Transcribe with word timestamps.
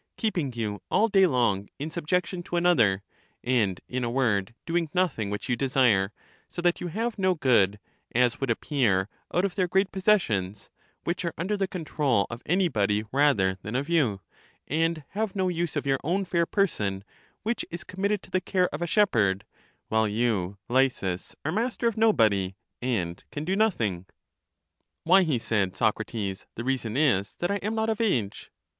—keeping 0.17 0.51
you 0.53 0.81
all 0.89 1.07
day 1.09 1.27
long 1.27 1.69
in 1.77 1.91
subjection 1.91 2.41
to 2.41 2.55
another, 2.55 3.03
and, 3.43 3.81
in 3.87 4.03
a 4.03 4.09
word, 4.09 4.55
doing 4.65 4.89
nothing 4.95 5.29
which 5.29 5.47
you 5.47 5.55
desire; 5.55 6.11
so 6.49 6.59
that 6.59 6.81
you 6.81 6.87
have 6.87 7.19
no 7.19 7.35
good, 7.35 7.79
as 8.15 8.39
would 8.41 8.49
appear, 8.49 9.09
out 9.31 9.45
of 9.45 9.53
their 9.53 9.67
great 9.67 9.91
possessions, 9.91 10.71
which 11.03 11.23
are 11.23 11.35
under 11.37 11.55
the 11.55 11.67
control 11.67 12.25
of 12.31 12.41
any 12.47 12.67
body 12.67 13.03
rather 13.11 13.59
than 13.61 13.75
of 13.75 13.87
you, 13.89 14.21
and 14.67 15.03
have 15.09 15.35
no 15.35 15.49
use 15.49 15.75
of 15.75 15.85
your 15.85 15.99
own 16.03 16.25
fair 16.25 16.47
person, 16.47 17.03
which 17.43 17.63
is 17.69 17.83
committed 17.83 18.23
to 18.23 18.31
the 18.31 18.41
care 18.41 18.69
of 18.69 18.81
a 18.81 18.87
shep 18.87 19.13
herd; 19.13 19.45
while 19.89 20.07
you, 20.07 20.57
Lysis, 20.67 21.35
are 21.45 21.51
master 21.51 21.87
of 21.87 21.95
nobody, 21.95 22.55
and 22.81 23.23
can 23.31 23.45
do 23.45 23.55
nothing? 23.55 23.99
^ 24.05 24.05
Why, 25.03 25.21
he 25.21 25.37
said, 25.37 25.75
Socrates, 25.75 26.47
the 26.55 26.63
reason 26.63 26.97
is 26.97 27.35
that 27.35 27.51
I 27.51 27.57
am 27.57 27.75
not 27.75 27.89
of 27.91 28.01
age. 28.01 28.49